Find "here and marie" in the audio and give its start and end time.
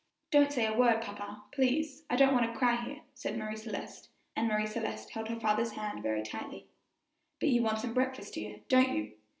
2.83-3.55